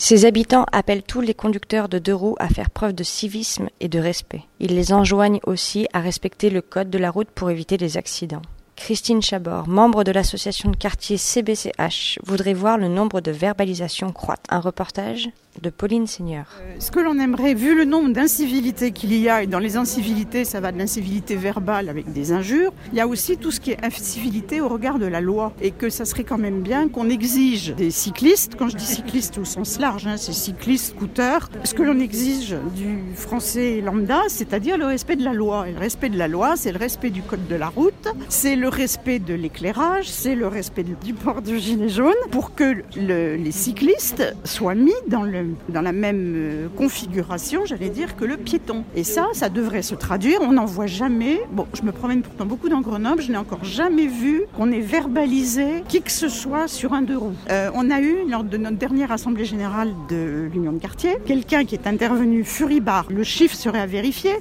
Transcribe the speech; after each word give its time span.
Ses 0.00 0.26
habitants 0.26 0.64
appellent 0.70 1.02
tous 1.02 1.20
les 1.20 1.34
conducteurs 1.34 1.88
de 1.88 1.98
deux 1.98 2.14
roues 2.14 2.36
à 2.38 2.48
faire 2.48 2.70
preuve 2.70 2.92
de 2.92 3.02
civisme 3.02 3.68
et 3.80 3.88
de 3.88 3.98
respect. 3.98 4.42
Ils 4.60 4.76
les 4.76 4.92
enjoignent 4.92 5.40
aussi 5.44 5.88
à 5.92 5.98
respecter 5.98 6.50
le 6.50 6.62
code 6.62 6.88
de 6.88 6.98
la 6.98 7.10
route 7.10 7.28
pour 7.34 7.50
éviter 7.50 7.76
les 7.76 7.96
accidents. 7.96 8.42
Christine 8.78 9.20
Chabor, 9.20 9.68
membre 9.68 10.04
de 10.04 10.12
l'association 10.12 10.70
de 10.70 10.76
quartier 10.76 11.18
CBCH, 11.18 12.20
voudrait 12.24 12.54
voir 12.54 12.78
le 12.78 12.88
nombre 12.88 13.20
de 13.20 13.30
verbalisations 13.30 14.12
croître. 14.12 14.42
Un 14.48 14.60
reportage 14.60 15.28
de 15.60 15.70
Pauline 15.70 16.06
Seigneur. 16.06 16.46
Ce 16.78 16.90
que 16.90 17.00
l'on 17.00 17.18
aimerait, 17.18 17.54
vu 17.54 17.76
le 17.76 17.84
nombre 17.84 18.10
d'incivilités 18.10 18.92
qu'il 18.92 19.12
y 19.14 19.28
a, 19.28 19.42
et 19.42 19.46
dans 19.46 19.58
les 19.58 19.76
incivilités, 19.76 20.44
ça 20.44 20.60
va 20.60 20.72
de 20.72 20.78
l'incivilité 20.78 21.36
verbale 21.36 21.88
avec 21.88 22.12
des 22.12 22.32
injures, 22.32 22.72
il 22.92 22.98
y 22.98 23.00
a 23.00 23.08
aussi 23.08 23.36
tout 23.36 23.50
ce 23.50 23.60
qui 23.60 23.72
est 23.72 23.84
incivilité 23.84 24.60
au 24.60 24.68
regard 24.68 24.98
de 24.98 25.06
la 25.06 25.20
loi. 25.20 25.52
Et 25.60 25.72
que 25.72 25.90
ça 25.90 26.04
serait 26.04 26.24
quand 26.24 26.38
même 26.38 26.60
bien 26.60 26.88
qu'on 26.88 27.10
exige 27.10 27.74
des 27.74 27.90
cyclistes, 27.90 28.54
quand 28.56 28.68
je 28.68 28.76
dis 28.76 28.86
cyclistes 28.86 29.38
au 29.38 29.44
sens 29.44 29.78
large, 29.78 30.06
hein, 30.06 30.16
c'est 30.16 30.32
cyclistes, 30.32 30.94
scooters, 30.96 31.50
ce 31.64 31.74
que 31.74 31.82
l'on 31.82 31.98
exige 31.98 32.56
du 32.76 32.98
français 33.16 33.80
lambda, 33.80 34.22
c'est-à-dire 34.28 34.78
le 34.78 34.86
respect 34.86 35.16
de 35.16 35.24
la 35.24 35.32
loi. 35.32 35.68
Et 35.68 35.72
le 35.72 35.78
respect 35.78 36.08
de 36.08 36.18
la 36.18 36.28
loi, 36.28 36.56
c'est 36.56 36.72
le 36.72 36.78
respect 36.78 37.10
du 37.10 37.22
code 37.22 37.48
de 37.48 37.56
la 37.56 37.68
route, 37.68 38.08
c'est 38.28 38.56
le 38.56 38.67
respect 38.68 39.18
de 39.18 39.34
l'éclairage, 39.34 40.08
c'est 40.08 40.34
le 40.34 40.46
respect 40.46 40.84
du 40.84 41.14
port 41.14 41.42
de 41.42 41.56
gilet 41.56 41.88
jaune, 41.88 42.12
pour 42.30 42.54
que 42.54 42.76
le- 42.96 43.36
les 43.36 43.50
cyclistes 43.52 44.22
soient 44.44 44.74
mis 44.74 44.92
dans 45.08 45.22
le 45.22 45.46
la 45.72 45.92
même 45.92 46.34
euh, 46.36 46.68
configuration, 46.76 47.62
j'allais 47.64 47.88
dire, 47.88 48.16
que 48.16 48.24
le 48.24 48.36
piéton. 48.36 48.84
Et 48.96 49.04
ça, 49.04 49.26
ça 49.32 49.48
devrait 49.48 49.82
se 49.82 49.94
traduire. 49.94 50.40
On 50.42 50.52
n'en 50.52 50.64
voit 50.66 50.86
jamais. 50.88 51.40
Bon, 51.52 51.66
je 51.74 51.82
me 51.82 51.92
promène 51.92 52.22
pourtant 52.22 52.44
beaucoup 52.46 52.68
dans 52.68 52.80
Grenoble. 52.80 53.22
Je 53.22 53.30
n'ai 53.30 53.38
encore 53.38 53.64
jamais 53.64 54.06
vu 54.06 54.42
qu'on 54.56 54.70
ait 54.72 54.80
verbalisé 54.80 55.84
qui 55.88 56.02
que 56.02 56.10
ce 56.10 56.28
soit 56.28 56.66
sur 56.68 56.92
un 56.92 57.02
deux 57.02 57.16
roues. 57.16 57.32
Euh, 57.50 57.70
on 57.74 57.90
a 57.90 58.00
eu, 58.00 58.28
lors 58.28 58.44
de 58.44 58.56
notre 58.56 58.76
dernière 58.76 59.12
assemblée 59.12 59.44
générale 59.44 59.92
de 60.10 60.48
l'Union 60.52 60.72
de 60.72 60.78
quartier, 60.78 61.16
quelqu'un 61.24 61.64
qui 61.64 61.74
est 61.76 61.86
intervenu 61.86 62.44
furibard. 62.44 63.06
Le 63.10 63.22
chiffre 63.22 63.54
serait 63.54 63.80
à 63.80 63.86
vérifier, 63.86 64.32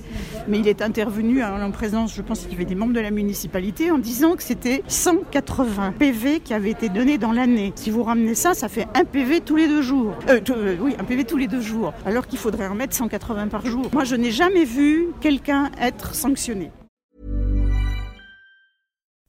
mais 0.47 0.59
il 0.59 0.67
est 0.67 0.81
intervenu 0.81 1.43
en, 1.43 1.61
en 1.61 1.71
présence, 1.71 2.15
je 2.15 2.21
pense 2.21 2.41
qu'il 2.41 2.51
y 2.53 2.55
avait 2.55 2.65
des 2.65 2.75
membres 2.75 2.93
de 2.93 2.99
la 2.99 3.11
municipalité, 3.11 3.91
en 3.91 3.97
disant 3.99 4.16
que 4.35 4.43
c'était 4.43 4.83
180 4.87 5.93
PV 5.99 6.39
qui 6.39 6.53
avaient 6.53 6.71
été 6.71 6.89
donnés 6.89 7.17
dans 7.17 7.31
l'année. 7.31 7.71
Si 7.75 7.91
vous 7.91 8.03
ramenez 8.03 8.35
ça, 8.35 8.53
ça 8.53 8.67
fait 8.67 8.87
un 8.95 9.05
PV 9.05 9.41
tous 9.41 9.55
les 9.55 9.67
deux 9.67 9.81
jours. 9.81 10.15
Euh, 10.29 10.39
euh, 10.49 10.77
oui, 10.79 10.95
un 10.99 11.03
PV 11.03 11.23
tous 11.25 11.37
les 11.37 11.47
deux 11.47 11.61
jours, 11.61 11.93
alors 12.05 12.25
qu'il 12.25 12.39
faudrait 12.39 12.67
en 12.67 12.75
mettre 12.75 12.95
180 12.95 13.47
par 13.47 13.65
jour. 13.65 13.89
Moi, 13.93 14.03
je 14.03 14.15
n'ai 14.15 14.31
jamais 14.31 14.65
vu 14.65 15.09
quelqu'un 15.21 15.71
être 15.79 16.15
sanctionné. 16.15 16.71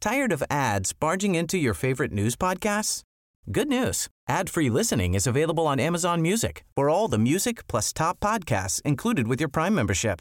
Tired 0.00 0.32
of 0.32 0.42
ads 0.48 0.92
barging 0.98 1.34
into 1.34 1.56
your 1.58 1.74
favorite 1.74 2.12
news 2.12 2.36
podcasts? 2.36 3.02
Good 3.50 3.68
news. 3.68 4.08
Ad-free 4.28 4.70
listening 4.70 5.14
is 5.14 5.26
available 5.26 5.66
on 5.66 5.80
Amazon 5.80 6.22
Music 6.22 6.64
for 6.76 6.88
all 6.88 7.08
the 7.08 7.18
music 7.18 7.66
plus 7.66 7.92
top 7.92 8.20
podcasts 8.20 8.80
included 8.82 9.26
with 9.26 9.40
your 9.40 9.48
Prime 9.48 9.74
membership. 9.74 10.20